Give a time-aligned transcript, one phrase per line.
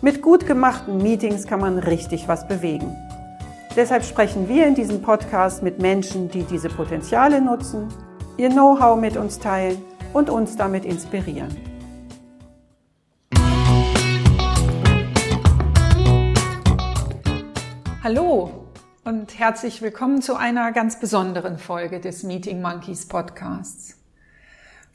[0.00, 2.96] Mit gut gemachten Meetings kann man richtig was bewegen.
[3.74, 7.88] Deshalb sprechen wir in diesem Podcast mit Menschen, die diese Potenziale nutzen,
[8.36, 11.48] ihr Know-how mit uns teilen und uns damit inspirieren.
[18.04, 18.68] Hallo
[19.02, 23.96] und herzlich willkommen zu einer ganz besonderen Folge des Meeting Monkeys Podcasts.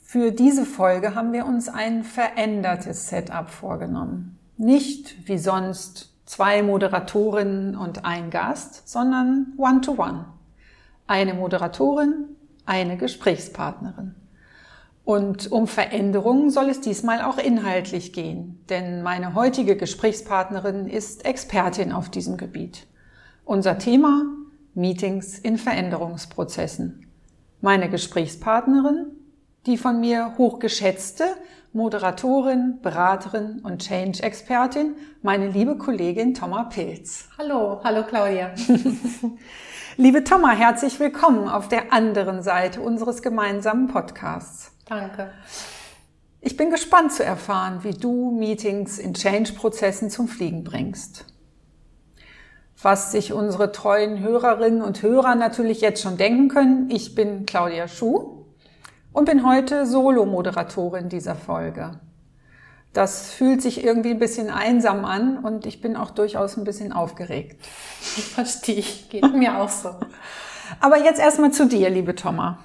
[0.02, 4.40] Für diese Folge haben wir uns ein verändertes Setup vorgenommen.
[4.58, 10.12] Nicht wie sonst zwei Moderatorinnen und ein Gast, sondern One-to-One.
[10.12, 10.26] -one.
[11.08, 14.16] Eine Moderatorin, eine Gesprächspartnerin.
[15.04, 21.92] Und um Veränderungen soll es diesmal auch inhaltlich gehen, denn meine heutige Gesprächspartnerin ist Expertin
[21.92, 22.88] auf diesem Gebiet.
[23.44, 24.24] Unser Thema
[24.74, 27.12] Meetings in Veränderungsprozessen.
[27.60, 29.08] Meine Gesprächspartnerin
[29.66, 31.24] die von mir hochgeschätzte
[31.76, 37.30] Moderatorin, Beraterin und Change-Expertin, meine liebe Kollegin Thomas Pilz.
[37.36, 38.54] Hallo, hallo Claudia.
[39.98, 44.72] liebe Thomas, herzlich willkommen auf der anderen Seite unseres gemeinsamen Podcasts.
[44.86, 45.32] Danke.
[46.42, 51.26] Ich bin gespannt zu erfahren, wie du Meetings in Change-Prozessen zum Fliegen bringst.
[52.80, 57.88] Was sich unsere treuen Hörerinnen und Hörer natürlich jetzt schon denken können, ich bin Claudia
[57.88, 58.43] Schuh,
[59.14, 62.00] und bin heute Solo-Moderatorin dieser Folge.
[62.92, 66.92] Das fühlt sich irgendwie ein bisschen einsam an und ich bin auch durchaus ein bisschen
[66.92, 67.64] aufgeregt.
[67.66, 69.96] Verstehe ich, geht mir auch so.
[70.80, 72.58] Aber jetzt erstmal zu dir, liebe Thomas.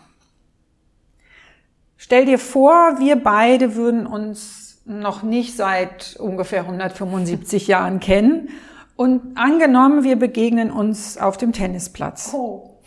[1.97, 8.49] Stell dir vor, wir beide würden uns noch nicht seit ungefähr 175 Jahren kennen
[8.97, 12.33] und angenommen, wir begegnen uns auf dem Tennisplatz.
[12.33, 12.81] Oh,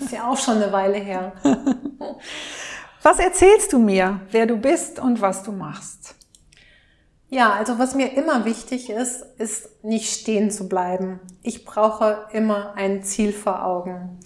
[0.00, 1.32] ist ja auch schon eine Weile her.
[3.04, 6.14] Was erzählst du mir, wer du bist und was du machst?
[7.28, 11.20] Ja, also was mir immer wichtig ist, ist nicht stehen zu bleiben.
[11.42, 14.20] Ich brauche immer ein Ziel vor Augen.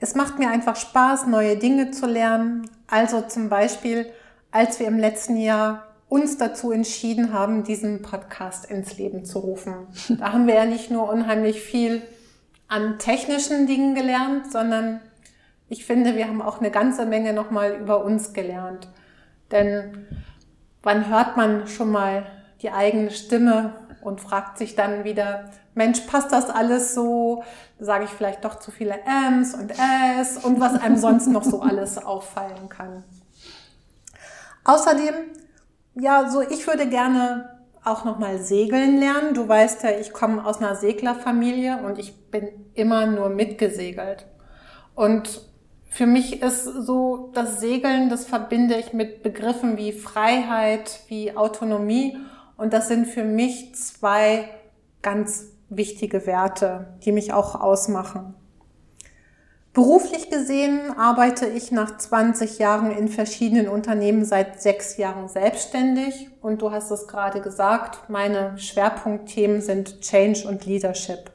[0.00, 2.68] Es macht mir einfach Spaß, neue Dinge zu lernen.
[2.88, 4.10] Also zum Beispiel,
[4.50, 9.86] als wir im letzten Jahr uns dazu entschieden haben, diesen Podcast ins Leben zu rufen.
[10.08, 12.02] Da haben wir ja nicht nur unheimlich viel
[12.66, 14.98] an technischen Dingen gelernt, sondern
[15.68, 18.88] ich finde, wir haben auch eine ganze Menge nochmal über uns gelernt.
[19.50, 20.06] Denn
[20.82, 22.26] wann hört man schon mal
[22.62, 27.42] die eigene Stimme und fragt sich dann wieder, Mensch, passt das alles so?
[27.78, 29.72] Sage ich vielleicht doch zu viele Ms und
[30.20, 33.02] S und was einem sonst noch so alles auffallen kann.
[34.64, 35.14] Außerdem,
[35.94, 37.50] ja, so ich würde gerne
[37.84, 39.34] auch nochmal segeln lernen.
[39.34, 44.26] Du weißt ja, ich komme aus einer Seglerfamilie und ich bin immer nur mitgesegelt.
[44.94, 45.42] Und
[45.94, 52.16] für mich ist so das Segeln, das verbinde ich mit Begriffen wie Freiheit, wie Autonomie.
[52.56, 54.48] Und das sind für mich zwei
[55.02, 58.34] ganz wichtige Werte, die mich auch ausmachen.
[59.72, 66.28] Beruflich gesehen arbeite ich nach 20 Jahren in verschiedenen Unternehmen seit sechs Jahren selbstständig.
[66.42, 71.30] Und du hast es gerade gesagt, meine Schwerpunktthemen sind Change und Leadership.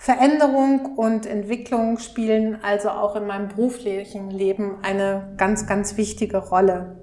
[0.00, 6.96] Veränderung und Entwicklung spielen also auch in meinem beruflichen Leben eine ganz, ganz wichtige Rolle.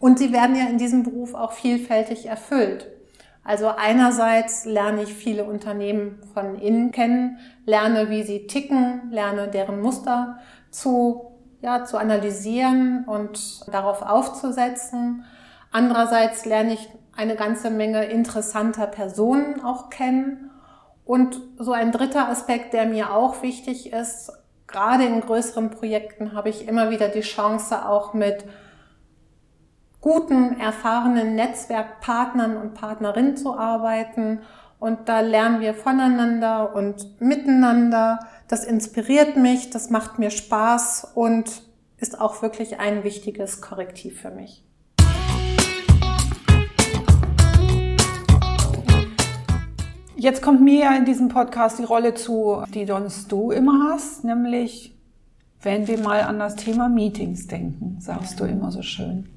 [0.00, 2.88] Und sie werden ja in diesem Beruf auch vielfältig erfüllt.
[3.44, 9.80] Also einerseits lerne ich viele Unternehmen von innen kennen, lerne, wie sie ticken, lerne deren
[9.80, 10.38] Muster
[10.70, 15.24] zu, ja, zu analysieren und darauf aufzusetzen.
[15.70, 20.49] Andererseits lerne ich eine ganze Menge interessanter Personen auch kennen
[21.10, 24.30] und so ein dritter Aspekt, der mir auch wichtig ist,
[24.68, 28.44] gerade in größeren Projekten habe ich immer wieder die Chance, auch mit
[30.00, 34.42] guten, erfahrenen Netzwerkpartnern und Partnerinnen zu arbeiten.
[34.78, 38.20] Und da lernen wir voneinander und miteinander.
[38.46, 41.62] Das inspiriert mich, das macht mir Spaß und
[41.96, 44.64] ist auch wirklich ein wichtiges Korrektiv für mich.
[50.20, 54.94] Jetzt kommt mir in diesem Podcast die Rolle zu, die sonst du immer hast, nämlich
[55.62, 59.30] wenn wir mal an das Thema Meetings denken, sagst du immer so schön.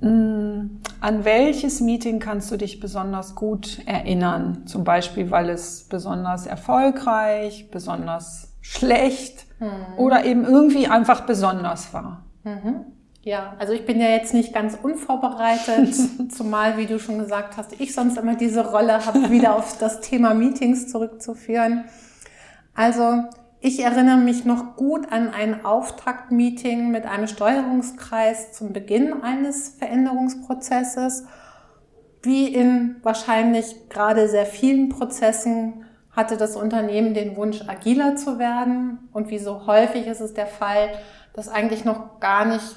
[0.00, 4.68] Mm, an welches Meeting kannst du dich besonders gut erinnern?
[4.68, 9.68] Zum Beispiel, weil es besonders erfolgreich, besonders schlecht hm.
[9.96, 12.24] oder eben irgendwie einfach besonders war.
[12.44, 12.84] Mhm.
[13.24, 15.94] Ja, also ich bin ja jetzt nicht ganz unvorbereitet,
[16.30, 20.02] zumal, wie du schon gesagt hast, ich sonst immer diese Rolle habe, wieder auf das
[20.02, 21.84] Thema Meetings zurückzuführen.
[22.74, 23.24] Also
[23.60, 31.24] ich erinnere mich noch gut an ein Auftaktmeeting mit einem Steuerungskreis zum Beginn eines Veränderungsprozesses.
[32.20, 39.08] Wie in wahrscheinlich gerade sehr vielen Prozessen hatte das Unternehmen den Wunsch, agiler zu werden.
[39.12, 40.90] Und wie so häufig ist es der Fall,
[41.32, 42.76] dass eigentlich noch gar nicht,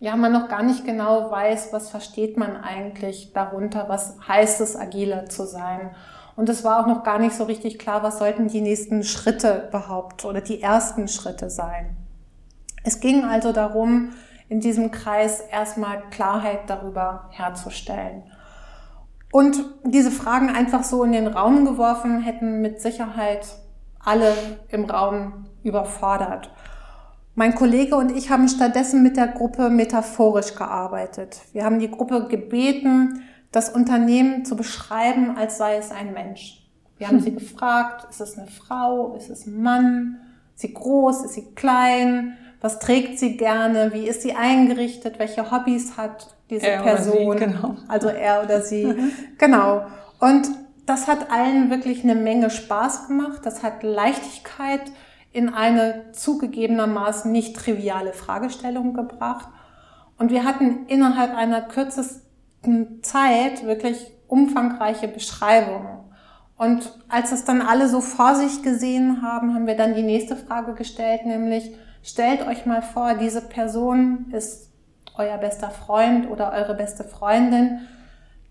[0.00, 4.74] ja, man noch gar nicht genau weiß, was versteht man eigentlich darunter, was heißt es,
[4.74, 5.94] agiler zu sein.
[6.36, 9.66] Und es war auch noch gar nicht so richtig klar, was sollten die nächsten Schritte
[9.68, 11.96] überhaupt oder die ersten Schritte sein.
[12.82, 14.14] Es ging also darum,
[14.48, 18.22] in diesem Kreis erstmal Klarheit darüber herzustellen.
[19.30, 23.46] Und diese Fragen einfach so in den Raum geworfen hätten mit Sicherheit
[24.02, 24.34] alle
[24.70, 26.50] im Raum überfordert.
[27.40, 31.40] Mein Kollege und ich haben stattdessen mit der Gruppe metaphorisch gearbeitet.
[31.54, 36.68] Wir haben die Gruppe gebeten, das Unternehmen zu beschreiben, als sei es ein Mensch.
[36.98, 40.18] Wir haben sie gefragt, ist es eine Frau, ist es ein Mann,
[40.54, 45.50] ist sie groß, ist sie klein, was trägt sie gerne, wie ist sie eingerichtet, welche
[45.50, 47.76] Hobbys hat diese er Person, sie, genau.
[47.88, 49.12] also er oder sie, mhm.
[49.38, 49.86] genau.
[50.18, 50.46] Und
[50.84, 54.82] das hat allen wirklich eine Menge Spaß gemacht, das hat Leichtigkeit
[55.32, 59.48] in eine zugegebenermaßen nicht triviale Fragestellung gebracht.
[60.18, 66.00] Und wir hatten innerhalb einer kürzesten Zeit wirklich umfangreiche Beschreibungen.
[66.56, 70.36] Und als es dann alle so vor sich gesehen haben, haben wir dann die nächste
[70.36, 71.72] Frage gestellt, nämlich
[72.02, 74.70] stellt euch mal vor, diese Person ist
[75.16, 77.80] euer bester Freund oder eure beste Freundin.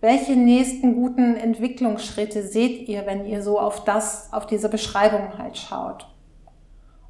[0.02, 5.58] Welche nächsten guten Entwicklungsschritte seht ihr, wenn ihr so auf das, auf diese Beschreibung halt
[5.58, 6.08] schaut?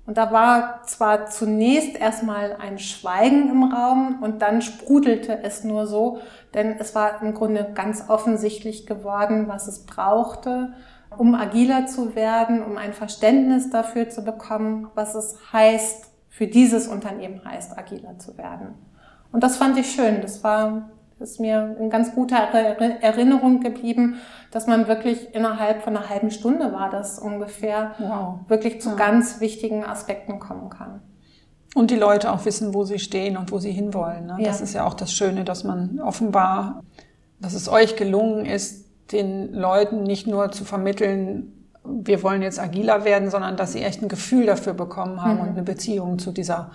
[0.10, 5.86] Und da war zwar zunächst erstmal ein Schweigen im Raum und dann sprudelte es nur
[5.86, 6.18] so,
[6.56, 10.74] denn es war im Grunde ganz offensichtlich geworden, was es brauchte,
[11.16, 16.88] um agiler zu werden, um ein Verständnis dafür zu bekommen, was es heißt, für dieses
[16.88, 18.74] Unternehmen heißt, agiler zu werden.
[19.32, 20.24] Und das fand ich schön.
[20.24, 20.90] Das war
[21.20, 24.16] ist mir in ganz guter Erinnerung geblieben,
[24.52, 28.40] dass man wirklich innerhalb von einer halben Stunde war das ungefähr wow.
[28.48, 28.96] wirklich zu ja.
[28.96, 31.02] ganz wichtigen Aspekten kommen kann.
[31.76, 34.26] Und die Leute auch wissen, wo sie stehen und wo sie hinwollen.
[34.26, 34.38] Ne?
[34.40, 34.48] Ja.
[34.48, 36.84] Das ist ja auch das Schöne, dass man offenbar,
[37.40, 43.06] dass es euch gelungen ist, den Leuten nicht nur zu vermitteln, wir wollen jetzt agiler
[43.06, 45.42] werden, sondern dass sie echt ein Gefühl dafür bekommen haben mhm.
[45.42, 46.72] und eine Beziehung zu dieser,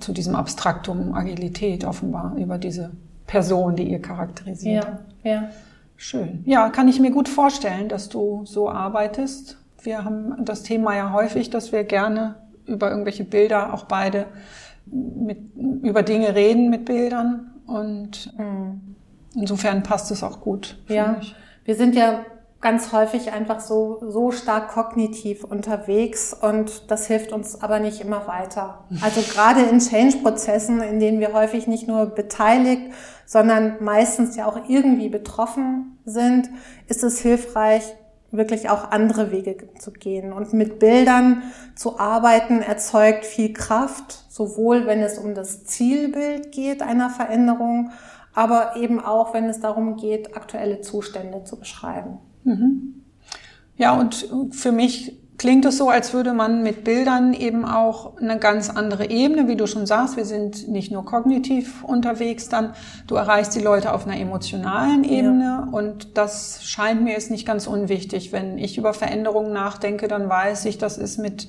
[0.00, 2.92] zu diesem Abstraktum Agilität offenbar über diese
[3.26, 4.86] Person, die ihr charakterisiert.
[5.22, 5.50] Ja, ja.
[5.96, 6.42] Schön.
[6.44, 9.58] Ja, kann ich mir gut vorstellen, dass du so arbeitest.
[9.82, 12.36] Wir haben das Thema ja häufig, dass wir gerne
[12.66, 14.26] über irgendwelche Bilder auch beide
[14.86, 15.38] mit,
[15.82, 18.96] über Dinge reden mit Bildern und mhm.
[19.34, 20.78] insofern passt es auch gut.
[20.88, 21.34] Ja, mich.
[21.64, 22.24] wir sind ja
[22.64, 28.26] ganz häufig einfach so, so stark kognitiv unterwegs und das hilft uns aber nicht immer
[28.26, 28.84] weiter.
[29.02, 32.90] Also gerade in Change-Prozessen, in denen wir häufig nicht nur beteiligt,
[33.26, 36.48] sondern meistens ja auch irgendwie betroffen sind,
[36.88, 37.82] ist es hilfreich,
[38.30, 40.32] wirklich auch andere Wege zu gehen.
[40.32, 41.42] Und mit Bildern
[41.76, 47.90] zu arbeiten erzeugt viel Kraft, sowohl wenn es um das Zielbild geht einer Veränderung,
[48.32, 52.20] aber eben auch, wenn es darum geht, aktuelle Zustände zu beschreiben.
[52.44, 53.02] Mhm.
[53.76, 58.38] Ja, und für mich klingt es so, als würde man mit Bildern eben auch eine
[58.38, 62.72] ganz andere Ebene, wie du schon sagst, wir sind nicht nur kognitiv unterwegs, dann
[63.06, 65.68] du erreichst die Leute auf einer emotionalen Ebene ja.
[65.70, 68.32] und das scheint mir jetzt nicht ganz unwichtig.
[68.32, 71.48] Wenn ich über Veränderungen nachdenke, dann weiß ich, das ist mit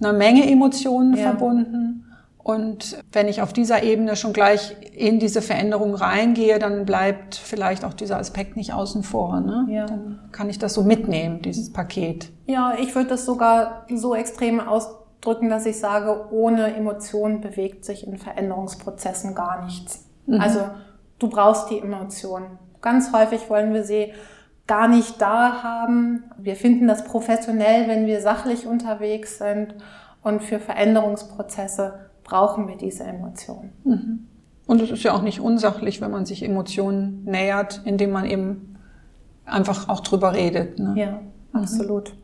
[0.00, 1.24] einer Menge Emotionen ja.
[1.24, 2.05] verbunden.
[2.46, 7.84] Und wenn ich auf dieser Ebene schon gleich in diese Veränderung reingehe, dann bleibt vielleicht
[7.84, 9.40] auch dieser Aspekt nicht außen vor.
[9.40, 9.66] Ne?
[9.68, 9.86] Ja.
[9.86, 12.30] Dann kann ich das so mitnehmen, dieses Paket.
[12.46, 18.06] Ja, ich würde das sogar so extrem ausdrücken, dass ich sage, ohne Emotionen bewegt sich
[18.06, 20.04] in Veränderungsprozessen gar nichts.
[20.26, 20.40] Mhm.
[20.40, 20.60] Also
[21.18, 22.60] du brauchst die Emotionen.
[22.80, 24.12] Ganz häufig wollen wir sie
[24.68, 26.22] gar nicht da haben.
[26.38, 29.74] Wir finden das professionell, wenn wir sachlich unterwegs sind.
[30.22, 33.72] Und für Veränderungsprozesse brauchen wir diese Emotionen.
[33.84, 34.26] Mhm.
[34.66, 38.76] Und es ist ja auch nicht unsachlich, wenn man sich Emotionen nähert, indem man eben
[39.44, 40.78] einfach auch drüber redet.
[40.78, 40.94] Ne?
[40.96, 41.10] Ja,
[41.52, 41.60] mhm.
[41.60, 42.14] absolut.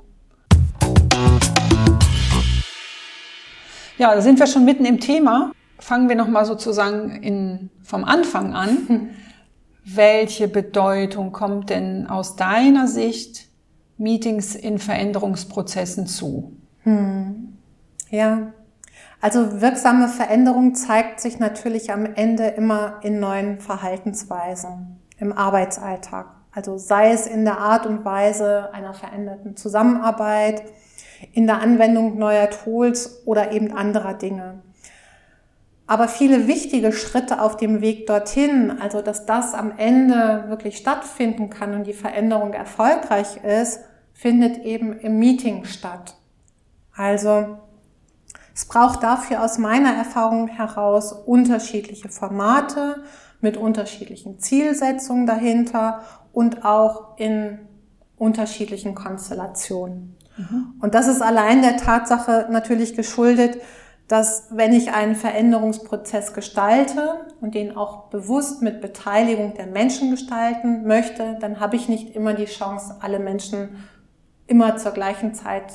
[3.96, 5.52] Ja, da sind wir schon mitten im Thema.
[5.78, 9.10] Fangen wir nochmal sozusagen in, vom Anfang an.
[9.84, 13.48] welche Bedeutung kommt denn aus deiner Sicht
[13.98, 16.56] Meetings in Veränderungsprozessen zu?
[16.82, 17.56] Hm.
[18.10, 18.52] Ja,
[19.22, 26.26] also wirksame Veränderung zeigt sich natürlich am Ende immer in neuen Verhaltensweisen im Arbeitsalltag.
[26.50, 30.64] Also sei es in der Art und Weise einer veränderten Zusammenarbeit,
[31.32, 34.60] in der Anwendung neuer Tools oder eben anderer Dinge.
[35.86, 41.48] Aber viele wichtige Schritte auf dem Weg dorthin, also dass das am Ende wirklich stattfinden
[41.48, 46.16] kann und die Veränderung erfolgreich ist, findet eben im Meeting statt.
[46.96, 47.58] Also
[48.54, 53.02] es braucht dafür aus meiner Erfahrung heraus unterschiedliche Formate
[53.40, 57.58] mit unterschiedlichen Zielsetzungen dahinter und auch in
[58.16, 60.16] unterschiedlichen Konstellationen.
[60.36, 60.74] Mhm.
[60.80, 63.58] Und das ist allein der Tatsache natürlich geschuldet,
[64.08, 70.86] dass wenn ich einen Veränderungsprozess gestalte und den auch bewusst mit Beteiligung der Menschen gestalten
[70.86, 73.84] möchte, dann habe ich nicht immer die Chance, alle Menschen
[74.46, 75.72] immer zur gleichen Zeit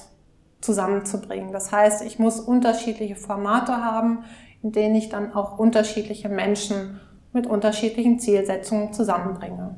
[0.61, 1.51] zusammenzubringen.
[1.51, 4.23] Das heißt, ich muss unterschiedliche Formate haben,
[4.63, 6.99] in denen ich dann auch unterschiedliche Menschen
[7.33, 9.75] mit unterschiedlichen Zielsetzungen zusammenbringe.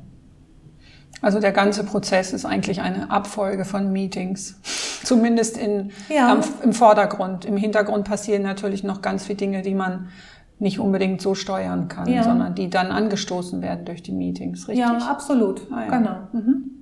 [1.22, 4.58] Also der ganze Prozess ist eigentlich eine Abfolge von Meetings.
[5.04, 6.32] Zumindest in, ja.
[6.32, 7.44] am, im Vordergrund.
[7.44, 10.08] Im Hintergrund passieren natürlich noch ganz viele Dinge, die man
[10.58, 12.22] nicht unbedingt so steuern kann, ja.
[12.22, 14.84] sondern die dann angestoßen werden durch die Meetings, richtig?
[14.84, 15.62] Ja, absolut.
[15.72, 15.98] Ah, ja.
[15.98, 16.16] Genau.
[16.32, 16.79] Mhm.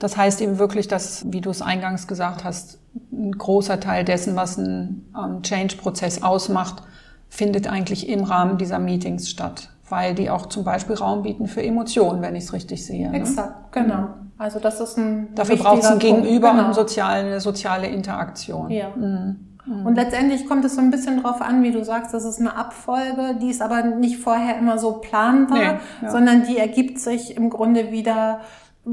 [0.00, 2.78] Das heißt eben wirklich, dass, wie du es eingangs gesagt hast,
[3.12, 6.82] ein großer Teil dessen, was ein ähm, Change-Prozess ausmacht,
[7.28, 11.62] findet eigentlich im Rahmen dieser Meetings statt, weil die auch zum Beispiel Raum bieten für
[11.62, 13.10] Emotionen, wenn ich es richtig sehe.
[13.10, 13.18] Ne?
[13.18, 13.82] Exakt, ne?
[13.82, 14.08] genau.
[14.38, 16.68] Also das ist ein dafür braucht es ein Gegenüber genau.
[16.68, 18.70] und soziale, eine soziale Interaktion.
[18.70, 18.88] Ja.
[18.96, 19.36] Mhm.
[19.66, 19.84] mhm.
[19.86, 22.56] Und letztendlich kommt es so ein bisschen drauf an, wie du sagst, das ist eine
[22.56, 26.10] Abfolge, die ist aber nicht vorher immer so planbar, nee, ja.
[26.10, 28.40] sondern die ergibt sich im Grunde wieder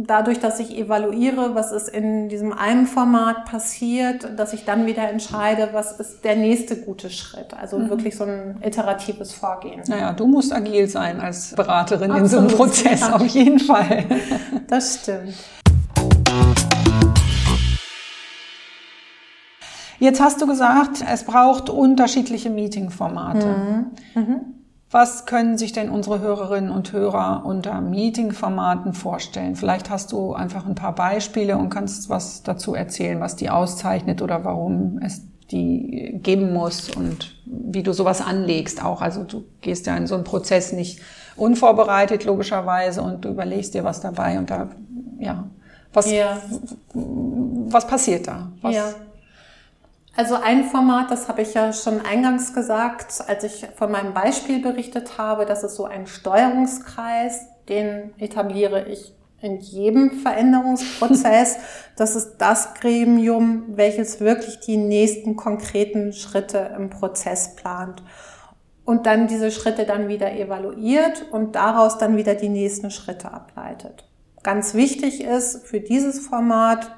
[0.06, 5.10] dadurch, dass ich evaluiere, was ist in diesem einen Format passiert, dass ich dann wieder
[5.10, 7.54] entscheide, was ist der nächste gute Schritt.
[7.54, 7.90] Also mhm.
[7.90, 9.82] wirklich so ein iteratives Vorgehen.
[9.88, 13.16] Naja, du musst agil sein als Beraterin Absolut, in so einem Prozess, ja.
[13.16, 14.06] auf jeden Fall.
[14.68, 15.34] Das stimmt.
[20.00, 23.48] Jetzt hast du gesagt, es braucht unterschiedliche Meeting-Formate.
[23.48, 24.22] Mhm.
[24.22, 24.57] Mhm.
[24.90, 29.58] Was können sich denn unsere Hörerinnen und Hörer unter Meeting-Formaten vorstellen?
[29.58, 34.22] Vielleicht hast du einfach ein paar Beispiele und kannst was dazu erzählen, was die auszeichnet
[34.22, 39.02] oder warum es die geben muss und wie du sowas anlegst auch.
[39.02, 41.02] Also du gehst ja in so einen Prozess nicht
[41.36, 44.70] unvorbereitet logischerweise und du überlegst dir was dabei und da,
[45.20, 45.48] ja,
[45.94, 46.42] was, ja.
[46.94, 48.52] was passiert da?
[48.62, 48.94] Was, ja.
[50.18, 54.60] Also ein Format, das habe ich ja schon eingangs gesagt, als ich von meinem Beispiel
[54.60, 61.58] berichtet habe, das ist so ein Steuerungskreis, den etabliere ich in jedem Veränderungsprozess.
[61.98, 68.04] Das ist das Gremium, welches wirklich die nächsten konkreten Schritte im Prozess plant
[68.86, 74.08] und dann diese Schritte dann wieder evaluiert und daraus dann wieder die nächsten Schritte ableitet.
[74.44, 76.92] Ganz wichtig ist für dieses Format,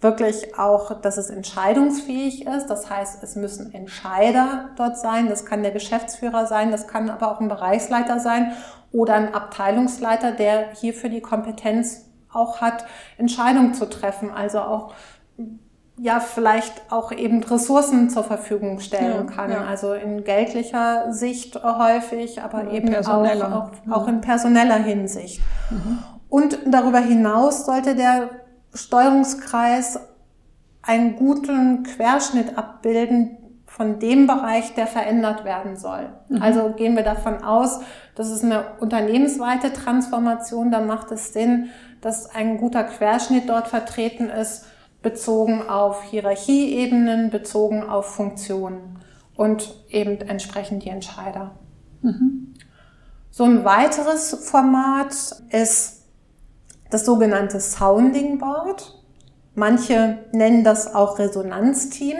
[0.00, 2.68] wirklich auch, dass es entscheidungsfähig ist.
[2.68, 5.28] Das heißt, es müssen Entscheider dort sein.
[5.28, 8.52] Das kann der Geschäftsführer sein, das kann aber auch ein Bereichsleiter sein
[8.92, 12.86] oder ein Abteilungsleiter, der hierfür die Kompetenz auch hat,
[13.18, 14.30] Entscheidungen zu treffen.
[14.30, 14.94] Also auch
[15.98, 19.50] ja vielleicht auch eben Ressourcen zur Verfügung stellen ja, kann.
[19.50, 19.64] Ja.
[19.64, 25.42] Also in geldlicher Sicht häufig, aber ja, eben auch, auch, auch, in personeller Hinsicht.
[25.68, 25.98] Mhm.
[26.30, 28.30] Und darüber hinaus sollte der
[28.74, 30.00] Steuerungskreis
[30.82, 33.36] einen guten Querschnitt abbilden
[33.66, 36.08] von dem Bereich, der verändert werden soll.
[36.28, 36.42] Mhm.
[36.42, 37.80] Also gehen wir davon aus,
[38.16, 41.68] das ist eine unternehmensweite Transformation, dann macht es Sinn,
[42.00, 44.66] dass ein guter Querschnitt dort vertreten ist,
[45.02, 48.98] bezogen auf Hierarchieebenen, bezogen auf Funktionen
[49.36, 51.52] und eben entsprechend die Entscheider.
[52.02, 52.54] Mhm.
[53.30, 55.14] So ein weiteres Format
[55.50, 55.99] ist
[56.90, 59.02] das sogenannte Sounding Board.
[59.54, 62.16] Manche nennen das auch Resonanzteam.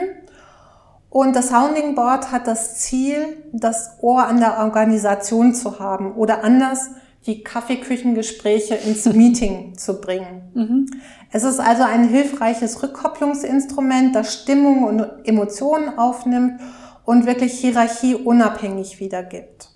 [1.09, 6.43] Und das Sounding Board hat das Ziel, das Ohr an der Organisation zu haben oder
[6.43, 6.91] anders
[7.25, 10.51] die Kaffeeküchengespräche ins Meeting zu bringen.
[10.53, 10.85] Mhm.
[11.31, 16.59] Es ist also ein hilfreiches Rückkopplungsinstrument, das Stimmung und Emotionen aufnimmt
[17.05, 19.69] und wirklich Hierarchie unabhängig wiedergibt.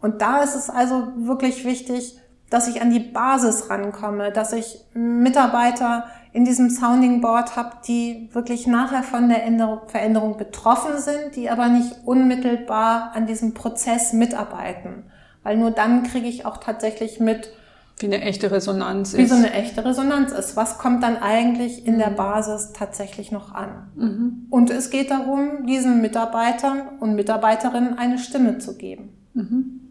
[0.00, 2.18] Und da ist es also wirklich wichtig,
[2.50, 8.28] dass ich an die Basis rankomme, dass ich Mitarbeiter in diesem Sounding Board habe, die
[8.32, 9.42] wirklich nachher von der
[9.86, 15.04] Veränderung betroffen sind, die aber nicht unmittelbar an diesem Prozess mitarbeiten.
[15.42, 17.52] Weil nur dann kriege ich auch tatsächlich mit,
[17.98, 19.30] Wie eine echte Resonanz Wie ist.
[19.30, 20.56] Wie so eine echte Resonanz ist.
[20.56, 22.16] Was kommt dann eigentlich in der mhm.
[22.16, 23.90] Basis tatsächlich noch an?
[23.96, 24.46] Mhm.
[24.50, 29.10] Und es geht darum, diesen Mitarbeitern und Mitarbeiterinnen eine Stimme zu geben.
[29.34, 29.89] Mhm.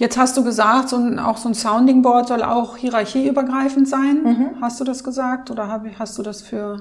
[0.00, 4.22] Jetzt hast du gesagt, so ein, auch so ein Sounding Board soll auch hierarchieübergreifend sein.
[4.22, 4.50] Mhm.
[4.62, 6.78] Hast du das gesagt oder hast du das für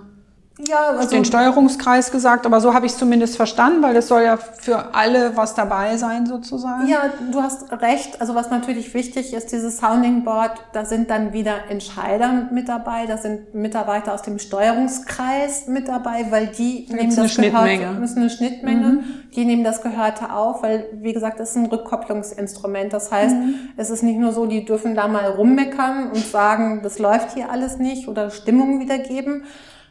[0.68, 4.24] ja, also den Steuerungskreis gesagt, aber so habe ich es zumindest verstanden, weil es soll
[4.24, 6.86] ja für alle was dabei sein sozusagen.
[6.88, 8.20] Ja, du hast recht.
[8.20, 13.06] Also was natürlich wichtig ist, dieses Sounding Board, da sind dann wieder Entscheider mit dabei,
[13.06, 18.20] da sind Mitarbeiter aus dem Steuerungskreis mit dabei, weil die da nehmen das Gehörte, müssen
[18.20, 19.04] eine Schnittmenge, mhm.
[19.34, 22.92] die nehmen das Gehörte auf, weil wie gesagt, es ist ein Rückkopplungsinstrument.
[22.92, 23.56] Das heißt, mhm.
[23.78, 27.50] es ist nicht nur so, die dürfen da mal rummeckern und sagen, das läuft hier
[27.50, 29.46] alles nicht oder Stimmung wiedergeben,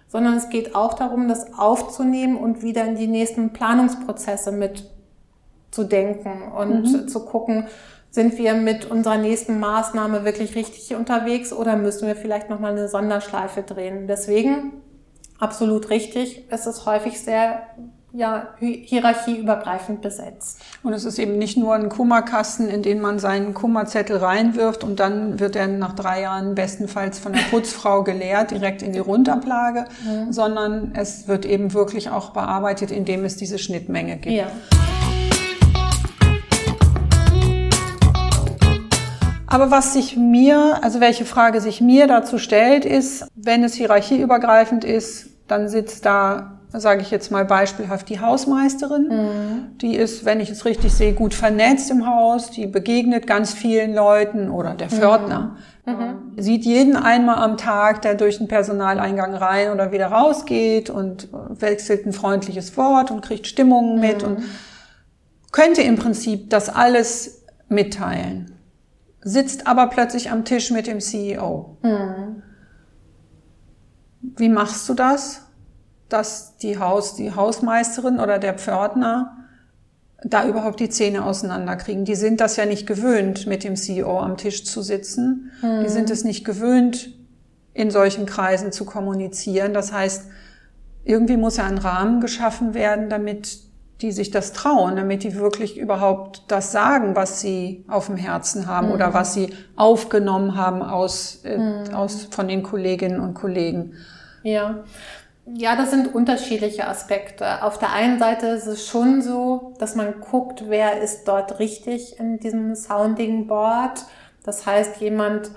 [0.08, 4.90] sondern es geht auch darum, das aufzunehmen und wieder in die nächsten Planungsprozesse mit
[5.70, 7.08] zu denken und mhm.
[7.08, 7.66] zu gucken,
[8.10, 12.88] sind wir mit unserer nächsten Maßnahme wirklich richtig unterwegs oder müssen wir vielleicht nochmal eine
[12.88, 14.06] Sonderschleife drehen.
[14.06, 14.72] Deswegen
[15.38, 16.46] absolut richtig.
[16.48, 17.66] Es ist häufig sehr
[18.12, 20.60] ja, hierarchieübergreifend besetzt.
[20.82, 24.98] Und es ist eben nicht nur ein Kummerkasten, in den man seinen Kummerzettel reinwirft und
[24.98, 29.84] dann wird er nach drei Jahren bestenfalls von der Putzfrau geleert, direkt in die Rundablage,
[30.04, 30.32] mhm.
[30.32, 34.34] sondern es wird eben wirklich auch bearbeitet, indem es diese Schnittmenge gibt.
[34.34, 34.46] Ja.
[39.50, 44.84] Aber was sich mir, also welche Frage sich mir dazu stellt, ist, wenn es hierarchieübergreifend
[44.84, 49.08] ist, dann sitzt da sage ich jetzt mal beispielhaft, die Hausmeisterin.
[49.08, 49.78] Mhm.
[49.78, 53.94] Die ist, wenn ich es richtig sehe, gut vernetzt im Haus, die begegnet ganz vielen
[53.94, 55.56] Leuten oder der Pförtner.
[55.86, 55.92] Mhm.
[55.92, 56.14] mhm.
[56.36, 62.06] Sieht jeden einmal am Tag, der durch den Personaleingang rein oder wieder rausgeht und wechselt
[62.06, 64.28] ein freundliches Wort und kriegt Stimmungen mit mhm.
[64.28, 64.44] und
[65.50, 68.52] könnte im Prinzip das alles mitteilen.
[69.22, 71.78] Sitzt aber plötzlich am Tisch mit dem CEO.
[71.82, 72.42] Mhm.
[74.20, 75.47] Wie machst du das?
[76.08, 79.36] Dass die Haus, die Hausmeisterin oder der Pförtner
[80.24, 82.04] da überhaupt die Zähne auseinanderkriegen.
[82.04, 85.52] Die sind das ja nicht gewöhnt, mit dem CEO am Tisch zu sitzen.
[85.62, 85.84] Mhm.
[85.84, 87.10] Die sind es nicht gewöhnt,
[87.72, 89.74] in solchen Kreisen zu kommunizieren.
[89.74, 90.24] Das heißt,
[91.04, 93.60] irgendwie muss ja ein Rahmen geschaffen werden, damit
[94.00, 98.66] die sich das trauen, damit die wirklich überhaupt das sagen, was sie auf dem Herzen
[98.66, 98.94] haben mhm.
[98.94, 101.94] oder was sie aufgenommen haben aus, äh, mhm.
[101.94, 103.94] aus, von den Kolleginnen und Kollegen.
[104.42, 104.84] Ja,
[105.54, 107.62] ja, das sind unterschiedliche Aspekte.
[107.62, 112.18] Auf der einen Seite ist es schon so, dass man guckt, wer ist dort richtig
[112.18, 114.04] in diesem Sounding Board.
[114.44, 115.50] Das heißt, jemand,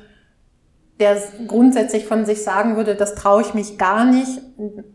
[1.00, 4.42] der grundsätzlich von sich sagen würde, das traue ich mich gar nicht,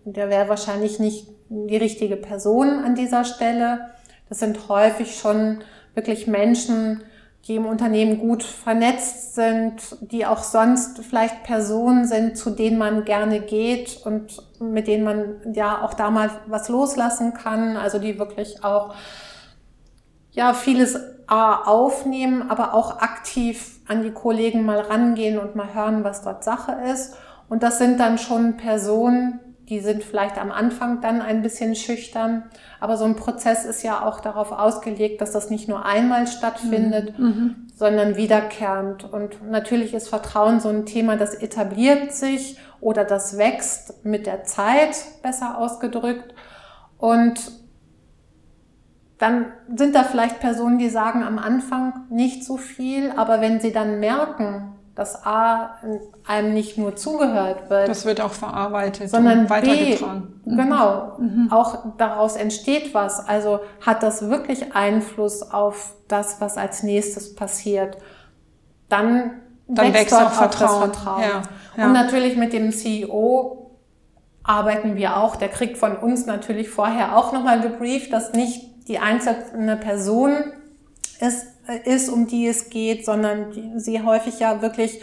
[0.05, 3.91] der wäre wahrscheinlich nicht die richtige Person an dieser Stelle.
[4.29, 5.61] Das sind häufig schon
[5.95, 7.03] wirklich Menschen,
[7.47, 13.05] die im Unternehmen gut vernetzt sind, die auch sonst vielleicht Personen sind, zu denen man
[13.05, 18.19] gerne geht und mit denen man ja auch da mal was loslassen kann, also die
[18.19, 18.95] wirklich auch
[20.33, 26.23] ja vieles aufnehmen, aber auch aktiv an die Kollegen mal rangehen und mal hören, was
[26.23, 27.17] dort Sache ist.
[27.49, 32.45] Und das sind dann schon Personen, die sind vielleicht am Anfang dann ein bisschen schüchtern,
[32.79, 37.19] aber so ein Prozess ist ja auch darauf ausgelegt, dass das nicht nur einmal stattfindet,
[37.19, 37.27] mhm.
[37.27, 37.57] mhm.
[37.75, 39.13] sondern wiederkehrend.
[39.13, 44.45] Und natürlich ist Vertrauen so ein Thema, das etabliert sich oder das wächst mit der
[44.45, 46.33] Zeit, besser ausgedrückt.
[46.99, 47.41] Und
[49.19, 53.73] dann sind da vielleicht Personen, die sagen am Anfang nicht so viel, aber wenn sie
[53.73, 55.77] dann merken, dass A
[56.27, 57.87] einem nicht nur zugehört wird.
[57.87, 60.41] Das wird auch verarbeitet sondern weitergetragen.
[60.45, 60.57] B, mhm.
[60.57, 61.49] Genau, mhm.
[61.53, 63.29] auch daraus entsteht was.
[63.29, 67.99] Also hat das wirklich Einfluss auf das, was als nächstes passiert.
[68.89, 70.91] Dann, Dann wächst, wächst auch, Vertrauen.
[70.91, 71.23] das Vertrauen.
[71.23, 71.43] Ja,
[71.77, 71.87] ja.
[71.87, 73.77] Und natürlich mit dem CEO
[74.45, 75.37] arbeiten wir auch.
[75.37, 80.53] Der kriegt von uns natürlich vorher auch nochmal gebrieft, dass nicht die einzelne Person
[81.21, 81.49] ist,
[81.85, 85.01] ist, um die es geht, sondern sie häufig ja wirklich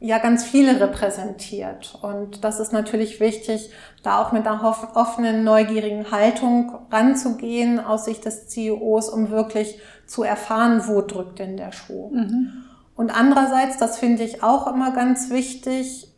[0.00, 1.98] ja ganz viele repräsentiert.
[2.02, 3.70] Und das ist natürlich wichtig,
[4.02, 4.62] da auch mit einer
[4.94, 11.56] offenen, neugierigen Haltung ranzugehen aus Sicht des CEOs, um wirklich zu erfahren, wo drückt denn
[11.56, 12.10] der Schuh.
[12.10, 12.64] Mhm.
[12.94, 16.08] Und andererseits, das finde ich auch immer ganz wichtig,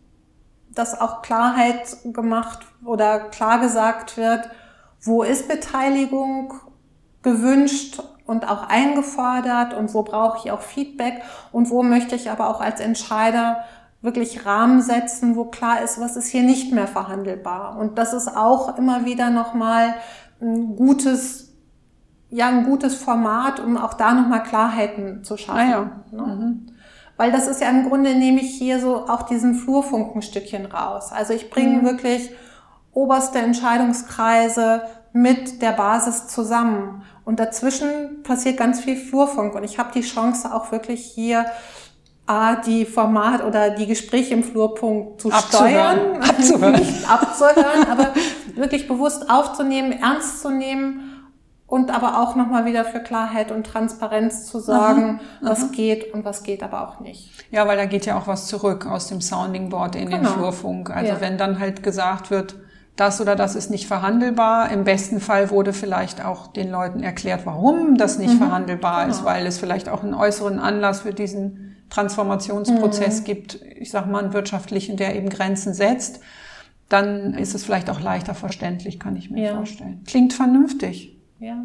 [0.75, 4.51] dass auch Klarheit gemacht oder klar gesagt wird,
[5.01, 6.55] wo ist Beteiligung
[7.23, 12.51] gewünscht und auch eingefordert und wo brauche ich auch Feedback und wo möchte ich aber
[12.51, 13.65] auch als Entscheider
[14.03, 17.79] wirklich Rahmen setzen, wo klar ist, was ist hier nicht mehr verhandelbar.
[17.79, 19.95] Und das ist auch immer wieder nochmal
[20.41, 21.55] ein gutes,
[22.31, 25.59] ja, ein gutes Format, um auch da nochmal Klarheiten zu schaffen.
[25.59, 25.91] Ah ja.
[26.13, 26.23] Ne?
[26.23, 26.67] Mhm.
[27.17, 30.67] Weil das ist ja im Grunde, nehme ich hier so auch diesen Flurfunk ein Stückchen
[30.67, 31.13] raus.
[31.13, 31.85] Also ich bringe mhm.
[31.85, 32.31] wirklich
[32.93, 34.83] oberste Entscheidungskreise
[35.17, 37.03] mit der Basis zusammen.
[37.25, 39.55] Und dazwischen passiert ganz viel Flurfunk.
[39.55, 41.47] Und ich habe die Chance auch wirklich hier
[42.27, 45.99] A, die Format oder die Gespräche im Flurpunkt zu abzuhören.
[45.99, 46.73] steuern, abzuhören.
[46.75, 48.13] nicht abzuhören, aber
[48.57, 51.13] wirklich bewusst aufzunehmen, ernst zu nehmen
[51.67, 55.69] und aber auch nochmal wieder für Klarheit und Transparenz zu sorgen, aha, was aha.
[55.73, 57.31] geht und was geht aber auch nicht.
[57.51, 60.19] Ja, weil da geht ja auch was zurück aus dem Sounding Board in genau.
[60.19, 60.91] den Flurfunk.
[60.91, 61.21] Also ja.
[61.21, 62.57] wenn dann halt gesagt wird,
[62.97, 64.71] das oder das ist nicht verhandelbar.
[64.71, 68.39] Im besten Fall wurde vielleicht auch den Leuten erklärt, warum das nicht mhm.
[68.39, 69.15] verhandelbar genau.
[69.15, 73.25] ist, weil es vielleicht auch einen äußeren Anlass für diesen Transformationsprozess mhm.
[73.25, 76.21] gibt, ich sage mal einen wirtschaftlichen, der eben Grenzen setzt.
[76.89, 79.57] Dann ist es vielleicht auch leichter verständlich, kann ich mir ja.
[79.57, 80.03] vorstellen.
[80.07, 81.17] Klingt vernünftig.
[81.39, 81.57] Ja.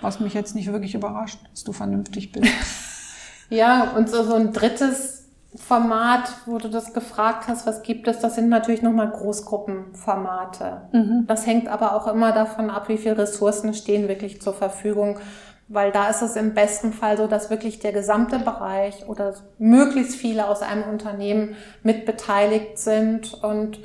[0.00, 2.52] Was mich jetzt nicht wirklich überrascht, dass du vernünftig bist.
[3.50, 5.19] ja, und so, so ein drittes
[5.56, 10.82] Format, wo du das gefragt hast, was gibt es, das sind natürlich nochmal Großgruppenformate.
[10.92, 11.24] Mhm.
[11.26, 15.18] Das hängt aber auch immer davon ab, wie viele Ressourcen stehen wirklich zur Verfügung.
[15.66, 20.16] Weil da ist es im besten Fall so, dass wirklich der gesamte Bereich oder möglichst
[20.16, 23.34] viele aus einem Unternehmen mit beteiligt sind.
[23.42, 23.80] Und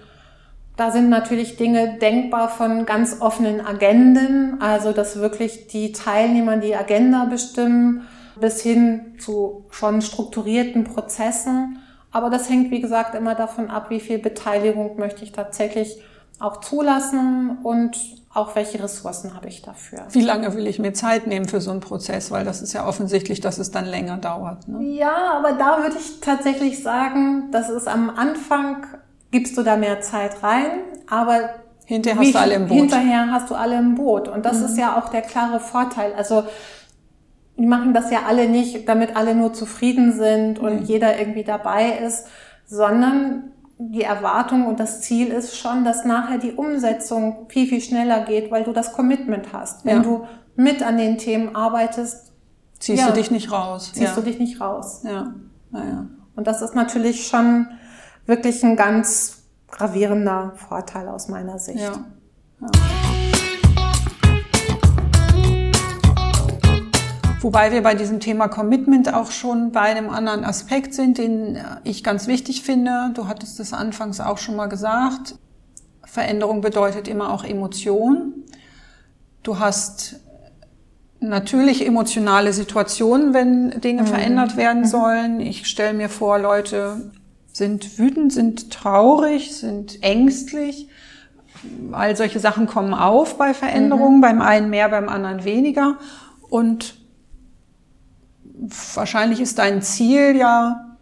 [0.78, 6.76] da sind natürlich Dinge denkbar von ganz offenen Agenden, also dass wirklich die Teilnehmer die
[6.76, 8.08] Agenda bestimmen
[8.40, 11.80] bis hin zu schon strukturierten Prozessen.
[12.12, 16.02] Aber das hängt, wie gesagt, immer davon ab, wie viel Beteiligung möchte ich tatsächlich
[16.40, 17.98] auch zulassen und
[18.34, 20.00] auch welche Ressourcen habe ich dafür.
[20.12, 22.32] Wie lange will ich mir Zeit nehmen für so einen Prozess?
[22.32, 24.68] Weil das ist ja offensichtlich, dass es dann länger dauert.
[24.68, 24.84] Ne?
[24.84, 28.86] Ja, aber da würde ich tatsächlich sagen, dass es am Anfang
[29.32, 31.50] gibst du da mehr Zeit rein, aber
[31.86, 32.78] hinterher hast du alle im Boot.
[32.78, 34.28] Hinterher hast du alle im Boot.
[34.28, 34.66] Und das mhm.
[34.66, 36.14] ist ja auch der klare Vorteil.
[36.18, 36.44] Also
[37.58, 40.86] machen das ja alle nicht, damit alle nur zufrieden sind und mhm.
[40.86, 42.28] jeder irgendwie dabei ist,
[42.66, 48.24] sondern die Erwartung und das Ziel ist schon, dass nachher die Umsetzung viel, viel schneller
[48.24, 49.86] geht, weil du das Commitment hast.
[49.86, 50.04] Wenn ja.
[50.04, 52.32] du mit an den Themen arbeitest,
[52.80, 53.92] ziehst ja, du dich nicht raus.
[53.94, 54.16] Ziehst ja.
[54.16, 55.02] du dich nicht raus.
[55.04, 55.34] Ja.
[55.72, 56.06] Naja.
[56.36, 57.68] Und das ist natürlich schon
[58.26, 61.80] wirklich ein ganz gravierender Vorteil aus meiner Sicht.
[61.80, 62.06] Ja.
[67.46, 72.04] Wobei wir bei diesem Thema Commitment auch schon bei einem anderen Aspekt sind, den ich
[72.04, 73.12] ganz wichtig finde.
[73.14, 75.36] Du hattest es anfangs auch schon mal gesagt.
[76.06, 78.34] Veränderung bedeutet immer auch Emotion.
[79.44, 80.22] Du hast
[81.20, 84.08] natürlich emotionale Situationen, wenn Dinge mhm.
[84.08, 84.88] verändert werden mhm.
[84.88, 85.40] sollen.
[85.40, 87.12] Ich stelle mir vor, Leute
[87.54, 90.88] sind wütend, sind traurig, sind ängstlich.
[91.92, 94.22] All solche Sachen kommen auf bei Veränderungen, mhm.
[94.22, 96.00] beim einen mehr, beim anderen weniger.
[96.50, 97.05] Und
[98.96, 100.96] wahrscheinlich ist dein Ziel ja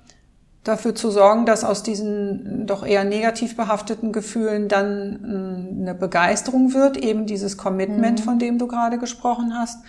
[0.64, 6.74] dafür zu sorgen, dass aus diesen doch eher negativ behafteten Gefühlen dann hm, eine Begeisterung
[6.74, 8.24] wird, eben dieses Commitment, mhm.
[8.24, 9.80] von dem du gerade gesprochen hast.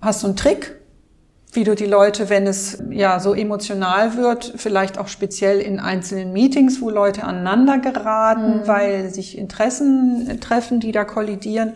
[0.00, 0.76] Hast du einen Trick,
[1.52, 6.32] wie du die Leute, wenn es ja so emotional wird, vielleicht auch speziell in einzelnen
[6.32, 8.66] Meetings, wo Leute aneinander geraten, mhm.
[8.66, 11.74] weil sich Interessen treffen, die da kollidieren,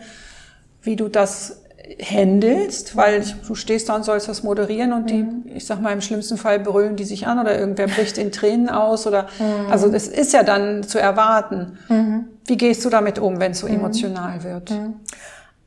[0.81, 1.61] wie du das
[1.97, 5.45] handelst, weil du stehst da und sollst das moderieren und die, mhm.
[5.53, 8.69] ich sag mal, im schlimmsten Fall brüllen die sich an oder irgendwer bricht in Tränen
[8.69, 9.71] aus oder, mhm.
[9.71, 11.77] also das ist ja dann zu erwarten.
[11.87, 12.25] Mhm.
[12.45, 13.75] Wie gehst du damit um, wenn es so mhm.
[13.75, 14.71] emotional wird?
[14.71, 14.95] Mhm.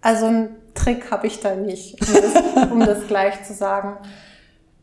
[0.00, 3.96] Also ein Trick habe ich da nicht, um das, um das gleich zu sagen.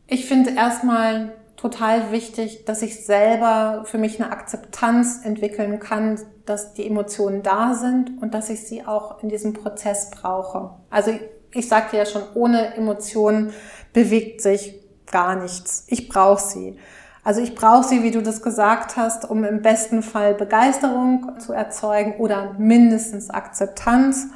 [0.06, 6.72] Ich finde erstmal total wichtig, dass ich selber für mich eine Akzeptanz entwickeln kann, dass
[6.72, 10.70] die Emotionen da sind und dass ich sie auch in diesem Prozess brauche.
[10.88, 11.12] Also
[11.52, 13.52] ich sagte ja schon, ohne Emotionen
[13.92, 14.74] bewegt sich
[15.10, 15.84] gar nichts.
[15.88, 16.78] Ich brauche sie.
[17.24, 21.52] Also ich brauche sie, wie du das gesagt hast, um im besten Fall Begeisterung zu
[21.52, 24.28] erzeugen oder mindestens Akzeptanz.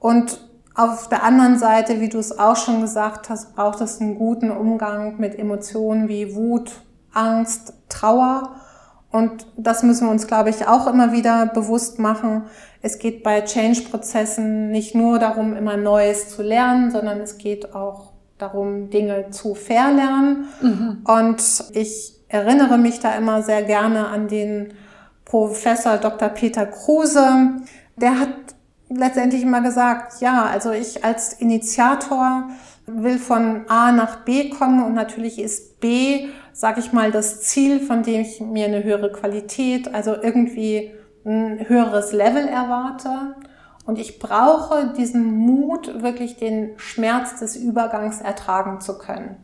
[0.00, 0.47] Und
[0.78, 4.52] auf der anderen Seite, wie du es auch schon gesagt hast, braucht es einen guten
[4.52, 6.70] Umgang mit Emotionen wie Wut,
[7.12, 8.52] Angst, Trauer.
[9.10, 12.44] Und das müssen wir uns, glaube ich, auch immer wieder bewusst machen.
[12.80, 18.12] Es geht bei Change-Prozessen nicht nur darum, immer Neues zu lernen, sondern es geht auch
[18.38, 20.44] darum, Dinge zu verlernen.
[20.60, 20.98] Mhm.
[21.04, 24.74] Und ich erinnere mich da immer sehr gerne an den
[25.24, 26.28] Professor Dr.
[26.28, 27.26] Peter Kruse.
[27.96, 28.28] Der hat
[28.88, 32.48] letztendlich immer gesagt, ja, also ich als Initiator
[32.86, 37.80] will von A nach B kommen und natürlich ist B, sag ich mal, das Ziel,
[37.80, 40.90] von dem ich mir eine höhere Qualität, also irgendwie
[41.24, 43.36] ein höheres Level erwarte.
[43.84, 49.36] Und ich brauche diesen Mut, wirklich den Schmerz des Übergangs ertragen zu können.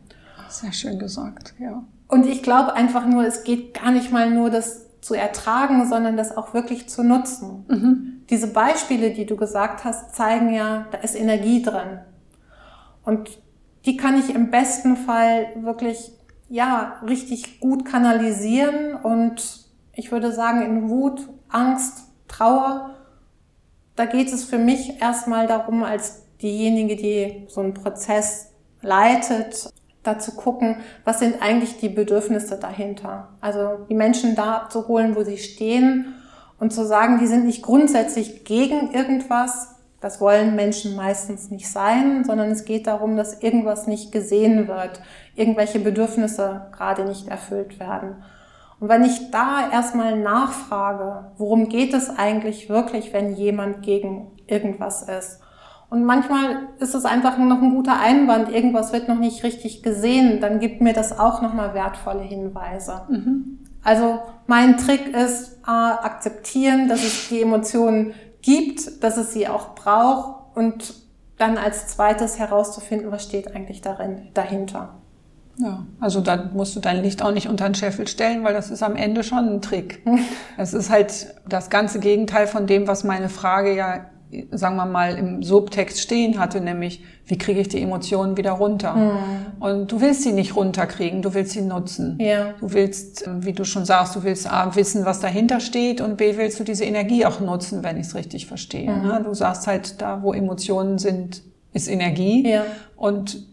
[0.49, 1.83] sehr schön gesagt, ja.
[2.07, 6.17] Und ich glaube einfach nur, es geht gar nicht mal nur das zu ertragen, sondern
[6.17, 7.65] das auch wirklich zu nutzen.
[7.67, 8.14] Mhm.
[8.29, 11.99] Diese Beispiele, die du gesagt hast, zeigen ja, da ist Energie drin.
[13.03, 13.29] Und
[13.85, 16.11] die kann ich im besten Fall wirklich,
[16.49, 22.95] ja, richtig gut kanalisieren und ich würde sagen, in Wut, Angst, Trauer,
[23.95, 29.69] da geht es für mich erstmal darum, als diejenige, die so einen Prozess leitet,
[30.03, 33.29] da zu gucken, was sind eigentlich die Bedürfnisse dahinter.
[33.41, 36.13] Also die Menschen da abzuholen, wo sie stehen
[36.59, 39.75] und zu sagen, die sind nicht grundsätzlich gegen irgendwas.
[40.01, 45.01] Das wollen Menschen meistens nicht sein, sondern es geht darum, dass irgendwas nicht gesehen wird,
[45.35, 48.23] irgendwelche Bedürfnisse gerade nicht erfüllt werden.
[48.79, 55.03] Und wenn ich da erstmal nachfrage, worum geht es eigentlich wirklich, wenn jemand gegen irgendwas
[55.03, 55.39] ist?
[55.89, 60.41] Und manchmal ist es einfach noch ein guter Einwand, irgendwas wird noch nicht richtig gesehen,
[60.41, 63.01] dann gibt mir das auch nochmal wertvolle Hinweise.
[63.09, 63.59] Mhm.
[63.85, 69.75] Also mein Trick ist, äh, akzeptieren, dass es die Emotionen gibt, dass es sie auch
[69.75, 70.93] braucht und
[71.37, 74.95] dann als zweites herauszufinden, was steht eigentlich darin, dahinter.
[75.57, 78.71] Ja, also da musst du dein Licht auch nicht unter den Scheffel stellen, weil das
[78.71, 80.03] ist am Ende schon ein Trick.
[80.57, 84.05] Es ist halt das ganze Gegenteil von dem, was meine Frage ja,
[84.51, 88.95] sagen wir mal, im Subtext stehen hatte, nämlich, wie kriege ich die Emotionen wieder runter?
[88.95, 89.17] Mhm.
[89.59, 92.17] Und du willst sie nicht runterkriegen, du willst sie nutzen.
[92.19, 92.53] Ja.
[92.59, 96.37] Du willst, wie du schon sagst, du willst A, wissen, was dahinter steht und B,
[96.37, 98.91] willst du diese Energie auch nutzen, wenn ich es richtig verstehe.
[98.91, 99.07] Mhm.
[99.07, 99.21] Ne?
[99.23, 101.43] Du sagst halt, da wo Emotionen sind,
[101.73, 102.47] ist Energie.
[102.47, 102.65] Ja.
[102.95, 103.45] Und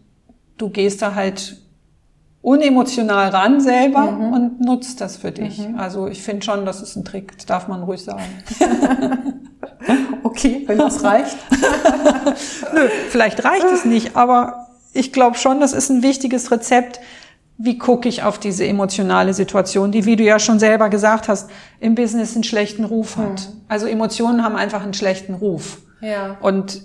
[0.57, 1.57] du gehst da halt
[2.43, 4.33] unemotional ran selber mhm.
[4.33, 5.67] und nutzt das für dich.
[5.67, 5.79] Mhm.
[5.79, 8.23] Also ich finde schon, das ist ein Trick, darf man ruhig sagen.
[10.23, 11.37] okay, wenn das reicht.
[12.73, 16.99] Nö, vielleicht reicht es nicht, aber ich glaube schon, das ist ein wichtiges Rezept.
[17.57, 21.49] Wie gucke ich auf diese emotionale Situation, die, wie du ja schon selber gesagt hast,
[21.79, 23.41] im Business einen schlechten Ruf hat.
[23.41, 23.61] Mhm.
[23.67, 25.77] Also Emotionen haben einfach einen schlechten Ruf.
[26.01, 26.37] Ja.
[26.41, 26.81] Und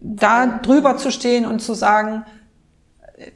[0.00, 2.24] da drüber zu stehen und zu sagen,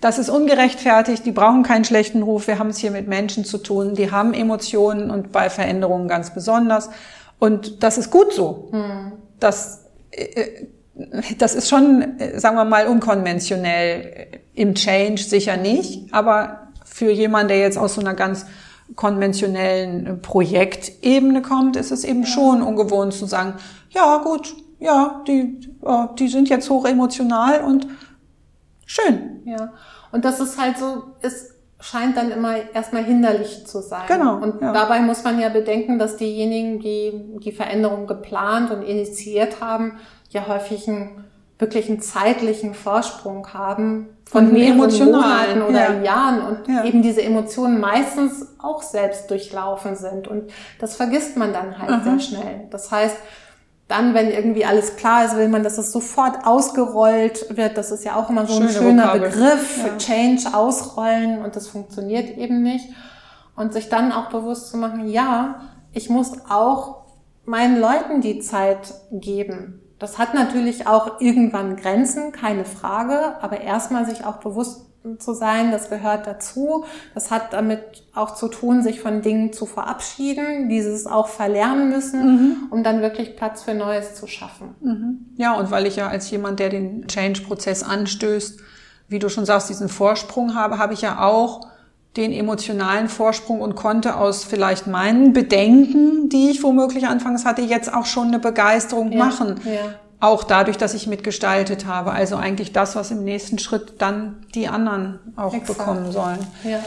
[0.00, 2.46] das ist ungerechtfertigt, die brauchen keinen schlechten Ruf.
[2.46, 6.32] Wir haben es hier mit Menschen zu tun, die haben Emotionen und bei Veränderungen ganz
[6.34, 6.90] besonders.
[7.38, 8.68] Und das ist gut so.
[8.72, 9.12] Hm.
[9.42, 10.66] Das, äh,
[11.38, 14.40] das ist schon, sagen wir mal, unkonventionell.
[14.54, 18.44] Im Change sicher nicht, aber für jemanden, der jetzt aus so einer ganz
[18.96, 23.54] konventionellen Projektebene kommt, ist es eben schon ungewohnt zu sagen,
[23.88, 25.58] ja gut, ja, die,
[26.18, 27.86] die sind jetzt hoch emotional und
[28.92, 29.40] Schön.
[29.46, 29.72] Ja.
[30.10, 31.51] Und das ist halt so, es
[31.82, 34.06] scheint dann immer erstmal hinderlich zu sein.
[34.06, 34.36] Genau.
[34.36, 34.72] Und ja.
[34.72, 39.98] dabei muss man ja bedenken, dass diejenigen, die die Veränderung geplant und initiiert haben,
[40.30, 41.24] ja häufig einen
[41.58, 46.02] wirklichen zeitlichen Vorsprung haben von und mehreren Monaten oder ja.
[46.02, 46.84] Jahren und ja.
[46.84, 50.26] eben diese Emotionen meistens auch selbst durchlaufen sind.
[50.28, 52.02] Und das vergisst man dann halt Aha.
[52.02, 52.60] sehr schnell.
[52.70, 53.16] Das heißt,
[53.92, 57.76] dann, wenn irgendwie alles klar ist, will man, dass es sofort ausgerollt wird.
[57.76, 59.30] Das ist ja auch immer so ein schöner Vokabel.
[59.30, 59.78] Begriff.
[59.78, 59.98] Ja.
[59.98, 62.88] Change, ausrollen und das funktioniert eben nicht.
[63.54, 65.60] Und sich dann auch bewusst zu machen, ja,
[65.92, 67.02] ich muss auch
[67.44, 69.80] meinen Leuten die Zeit geben.
[69.98, 74.86] Das hat natürlich auch irgendwann Grenzen, keine Frage, aber erstmal sich auch bewusst
[75.18, 76.84] zu sein, das gehört dazu.
[77.14, 77.80] Das hat damit
[78.14, 82.56] auch zu tun, sich von Dingen zu verabschieden, dieses auch verlernen müssen, mhm.
[82.70, 84.74] um dann wirklich Platz für Neues zu schaffen.
[84.80, 85.26] Mhm.
[85.36, 88.60] Ja, und weil ich ja als jemand, der den Change-Prozess anstößt,
[89.08, 91.66] wie du schon sagst, diesen Vorsprung habe, habe ich ja auch
[92.16, 97.92] den emotionalen Vorsprung und konnte aus vielleicht meinen Bedenken, die ich womöglich anfangs hatte, jetzt
[97.92, 99.60] auch schon eine Begeisterung ja, machen.
[99.64, 102.12] Ja auch dadurch, dass ich mitgestaltet habe.
[102.12, 105.78] Also eigentlich das, was im nächsten Schritt dann die anderen auch Exakt.
[105.78, 106.38] bekommen sollen.
[106.62, 106.78] Ja.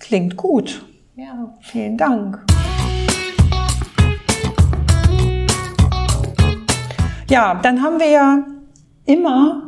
[0.00, 0.84] Klingt gut.
[1.14, 1.54] Ja.
[1.60, 2.44] Vielen Dank.
[7.28, 8.44] Ja, dann haben wir ja
[9.04, 9.62] immer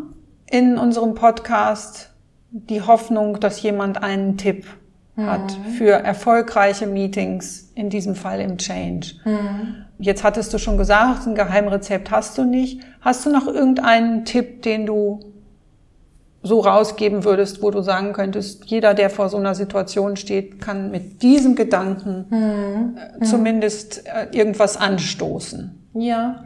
[0.50, 2.10] in unserem Podcast
[2.50, 4.66] die Hoffnung, dass jemand einen Tipp
[5.16, 5.70] hat mhm.
[5.74, 9.14] für erfolgreiche Meetings, in diesem Fall im Change.
[9.24, 9.84] Mhm.
[9.98, 12.80] Jetzt hattest du schon gesagt, ein Geheimrezept hast du nicht.
[13.00, 15.20] Hast du noch irgendeinen Tipp, den du
[16.42, 20.90] so rausgeben würdest, wo du sagen könntest, jeder, der vor so einer Situation steht, kann
[20.90, 22.98] mit diesem Gedanken mhm.
[22.98, 25.88] Äh, zumindest äh, irgendwas anstoßen?
[25.94, 26.44] Ja.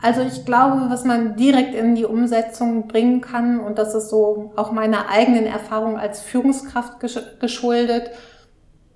[0.00, 4.52] Also ich glaube, was man direkt in die Umsetzung bringen kann, und das ist so
[4.56, 6.94] auch meiner eigenen Erfahrung als Führungskraft
[7.40, 8.10] geschuldet,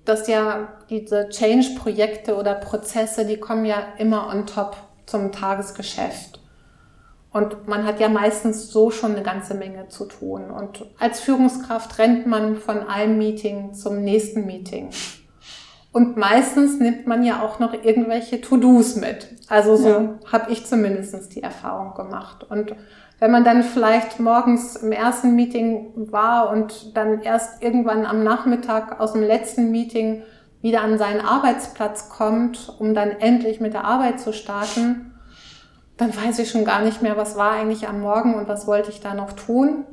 [0.07, 6.39] dass ja diese Change-Projekte oder Prozesse, die kommen ja immer on top zum Tagesgeschäft.
[7.31, 10.49] Und man hat ja meistens so schon eine ganze Menge zu tun.
[10.49, 14.89] Und als Führungskraft rennt man von einem Meeting zum nächsten Meeting.
[15.91, 19.27] Und meistens nimmt man ja auch noch irgendwelche To-Dos mit.
[19.47, 20.19] Also so ja.
[20.31, 22.45] habe ich zumindest die Erfahrung gemacht.
[22.49, 22.75] Und
[23.19, 28.99] wenn man dann vielleicht morgens im ersten Meeting war und dann erst irgendwann am Nachmittag
[28.99, 30.23] aus dem letzten Meeting
[30.61, 35.13] wieder an seinen Arbeitsplatz kommt, um dann endlich mit der Arbeit zu starten,
[35.97, 38.91] dann weiß ich schon gar nicht mehr, was war eigentlich am Morgen und was wollte
[38.91, 39.85] ich da noch tun.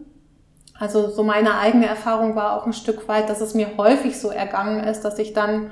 [0.79, 4.29] Also so meine eigene Erfahrung war auch ein Stück weit, dass es mir häufig so
[4.29, 5.71] ergangen ist, dass ich dann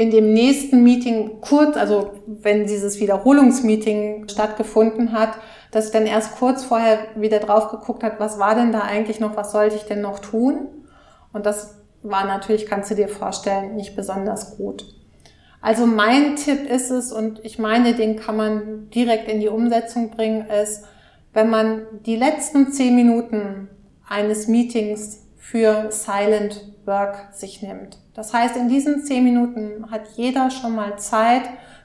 [0.00, 5.34] in dem nächsten Meeting kurz, also wenn dieses Wiederholungsmeeting stattgefunden hat,
[5.72, 9.20] dass ich dann erst kurz vorher wieder drauf geguckt hat, was war denn da eigentlich
[9.20, 10.68] noch, was sollte ich denn noch tun?
[11.34, 14.86] Und das war natürlich, kannst du dir vorstellen, nicht besonders gut.
[15.60, 20.08] Also mein Tipp ist es, und ich meine, den kann man direkt in die Umsetzung
[20.08, 20.84] bringen, ist,
[21.34, 23.68] wenn man die letzten zehn Minuten
[24.08, 27.98] eines Meetings für Silent Work sich nimmt.
[28.20, 31.40] Das heißt, in diesen zehn Minuten hat jeder schon mal Zeit,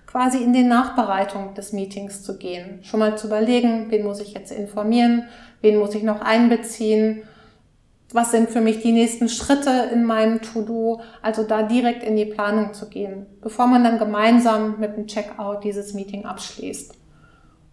[0.06, 2.80] quasi in die Nachbereitung des Meetings zu gehen.
[2.84, 5.30] Schon mal zu überlegen, wen muss ich jetzt informieren,
[5.62, 7.24] wen muss ich noch einbeziehen,
[8.12, 12.26] was sind für mich die nächsten Schritte in meinem To-Do, also da direkt in die
[12.26, 16.96] Planung zu gehen, bevor man dann gemeinsam mit dem Checkout dieses Meeting abschließt.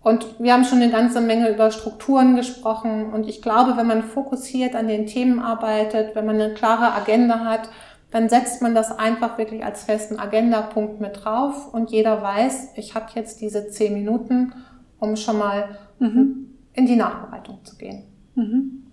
[0.03, 4.05] Und wir haben schon eine ganze Menge über Strukturen gesprochen und ich glaube, wenn man
[4.05, 7.69] fokussiert an den Themen arbeitet, wenn man eine klare Agenda hat,
[8.13, 12.95] dann setzt man das einfach wirklich als festen Agendapunkt mit drauf und jeder weiß, ich
[12.95, 14.53] habe jetzt diese zehn Minuten,
[15.01, 16.51] um schon mal mhm.
[16.75, 18.05] in die Nachbereitung zu gehen.
[18.35, 18.85] Mhm.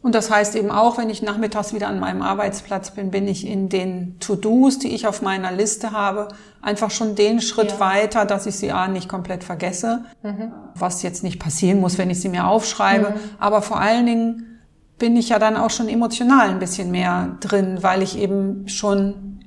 [0.00, 3.46] Und das heißt eben auch, wenn ich nachmittags wieder an meinem Arbeitsplatz bin, bin ich
[3.46, 6.28] in den To-Dos, die ich auf meiner Liste habe,
[6.60, 7.80] einfach schon den Schritt ja.
[7.80, 10.52] weiter, dass ich sie A nicht komplett vergesse, mhm.
[10.74, 13.10] was jetzt nicht passieren muss, wenn ich sie mir aufschreibe.
[13.10, 13.20] Mhm.
[13.38, 14.53] Aber vor allen Dingen
[14.98, 19.40] bin ich ja dann auch schon emotional ein bisschen mehr drin, weil ich eben schon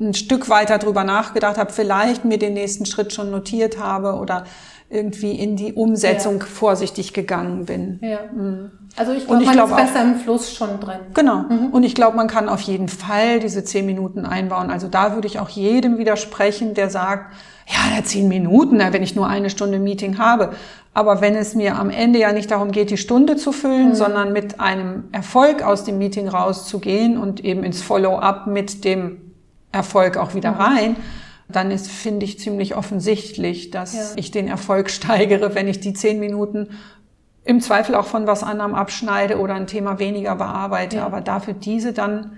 [0.00, 4.44] ein Stück weiter drüber nachgedacht habe, vielleicht mir den nächsten Schritt schon notiert habe oder
[4.90, 6.46] irgendwie in die Umsetzung ja.
[6.46, 7.98] vorsichtig gegangen bin.
[8.02, 8.20] Ja.
[8.32, 8.70] Mhm.
[8.98, 10.98] Also ich glaube, man glaub ist besser im Fluss schon drin.
[11.14, 11.44] Genau.
[11.48, 11.68] Mhm.
[11.70, 14.70] Und ich glaube, man kann auf jeden Fall diese zehn Minuten einbauen.
[14.70, 17.34] Also da würde ich auch jedem widersprechen, der sagt,
[17.66, 20.50] ja, zehn Minuten, wenn ich nur eine Stunde Meeting habe.
[20.94, 23.94] Aber wenn es mir am Ende ja nicht darum geht, die Stunde zu füllen, mhm.
[23.94, 29.32] sondern mit einem Erfolg aus dem Meeting rauszugehen und eben ins Follow-up mit dem
[29.70, 30.60] Erfolg auch wieder mhm.
[30.60, 30.96] rein,
[31.48, 34.00] dann ist, finde ich, ziemlich offensichtlich, dass ja.
[34.16, 36.70] ich den Erfolg steigere, wenn ich die zehn Minuten
[37.44, 41.06] im Zweifel auch von was anderem abschneide oder ein Thema weniger bearbeite, ja.
[41.06, 42.32] aber dafür diese dann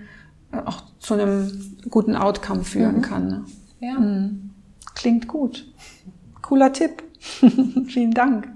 [0.51, 3.01] äh, auch zu einem guten Outcome führen mhm.
[3.01, 3.27] kann.
[3.27, 3.45] Ne?
[3.79, 3.99] Ja.
[3.99, 4.51] Mhm.
[4.95, 5.65] Klingt gut.
[6.41, 7.03] Cooler Tipp.
[7.87, 8.47] Vielen Dank.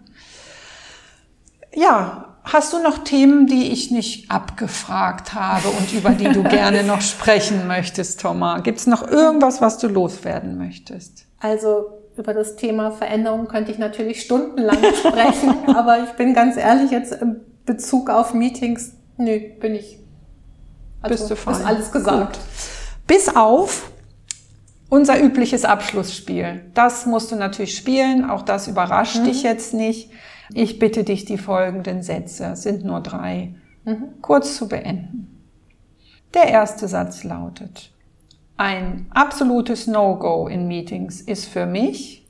[1.73, 6.84] Ja, Hast du noch Themen, die ich nicht abgefragt habe und über die du gerne
[6.84, 8.62] noch sprechen möchtest, Thomas?
[8.62, 11.25] Gibt es noch irgendwas, was du loswerden möchtest?
[11.39, 16.91] Also über das Thema Veränderung könnte ich natürlich stundenlang sprechen, aber ich bin ganz ehrlich
[16.91, 19.99] jetzt im Bezug auf Meetings, nö, bin ich.
[21.01, 21.56] Also, Bist du fein.
[21.56, 22.34] Ist alles gesagt.
[22.34, 22.45] Gut.
[23.08, 23.91] Bis auf
[24.89, 26.62] unser übliches Abschlussspiel.
[26.73, 28.30] Das musst du natürlich spielen.
[28.30, 29.25] Auch das überrascht mhm.
[29.25, 30.12] dich jetzt nicht.
[30.54, 34.21] Ich bitte dich, die folgenden Sätze, sind nur drei, mhm.
[34.21, 35.43] kurz zu beenden.
[36.34, 37.91] Der erste Satz lautet,
[38.58, 42.26] ein absolutes No-Go in Meetings ist für mich,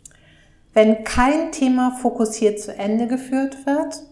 [0.74, 4.04] wenn kein Thema fokussiert zu Ende geführt wird,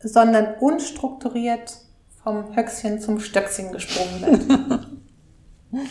[0.00, 1.78] sondern unstrukturiert
[2.22, 4.86] vom Höchstchen zum Stöckchen gesprungen wird.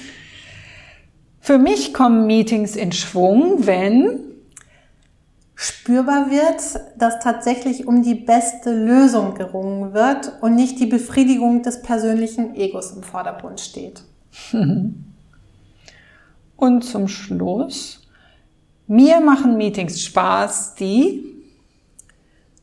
[1.39, 4.19] Für mich kommen Meetings in Schwung, wenn
[5.55, 6.61] spürbar wird,
[6.99, 12.91] dass tatsächlich um die beste Lösung gerungen wird und nicht die Befriedigung des persönlichen Egos
[12.91, 14.03] im Vordergrund steht.
[16.57, 18.01] Und zum Schluss,
[18.87, 21.23] mir machen Meetings Spaß, die,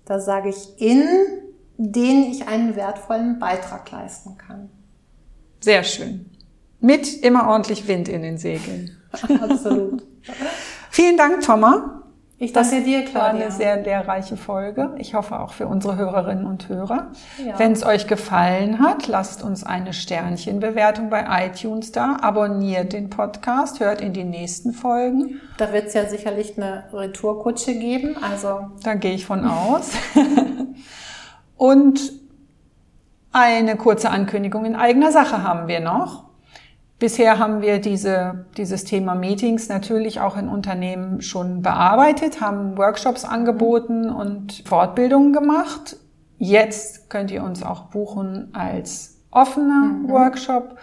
[0.04, 1.08] da sage ich in,
[1.78, 4.68] denen ich einen wertvollen Beitrag leisten kann.
[5.60, 6.30] Sehr schön.
[6.80, 8.96] Mit immer ordentlich Wind in den Segeln.
[9.40, 10.02] Absolut.
[10.90, 12.03] Vielen Dank, Thomas.
[12.44, 13.20] Ich danke das dir, Claudia.
[13.20, 14.94] war eine sehr lehrreiche Folge.
[14.98, 17.10] Ich hoffe auch für unsere Hörerinnen und Hörer.
[17.42, 17.58] Ja.
[17.58, 23.80] Wenn es euch gefallen hat, lasst uns eine Sternchenbewertung bei iTunes da, abonniert den Podcast,
[23.80, 25.40] hört in die nächsten Folgen.
[25.56, 28.16] Da wird es ja sicherlich eine Retourkutsche geben.
[28.22, 29.92] Also da gehe ich von aus.
[31.56, 32.12] und
[33.32, 36.24] eine kurze Ankündigung in eigener Sache haben wir noch.
[37.04, 43.26] Bisher haben wir diese, dieses Thema Meetings natürlich auch in Unternehmen schon bearbeitet, haben Workshops
[43.26, 45.98] angeboten und Fortbildungen gemacht.
[46.38, 50.08] Jetzt könnt ihr uns auch buchen als offener mhm.
[50.08, 50.78] Workshop.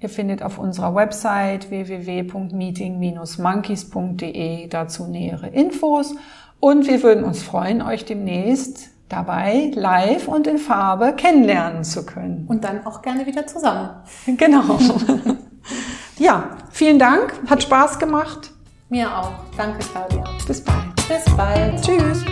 [0.00, 6.14] Ihr findet auf unserer Website www.meeting-monkeys.de dazu nähere Infos.
[6.60, 12.46] Und wir würden uns freuen, euch demnächst dabei live und in Farbe kennenlernen zu können.
[12.48, 13.90] Und dann auch gerne wieder zusammen.
[14.38, 14.78] Genau.
[16.18, 17.34] ja, vielen Dank.
[17.48, 18.50] Hat Spaß gemacht.
[18.88, 19.32] Mir auch.
[19.56, 20.24] Danke, Claudia.
[20.46, 20.94] Bis bald.
[21.08, 21.82] Bis bald.
[21.82, 22.24] Tschüss.